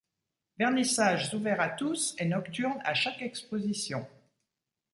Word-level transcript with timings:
Vernissages 0.57 1.31
ouverts 1.35 1.61
à 1.61 1.69
tous 1.69 2.15
et 2.17 2.25
nocturnes 2.25 2.81
à 2.83 2.95
chaque 2.95 3.21
exposition. 3.21 4.07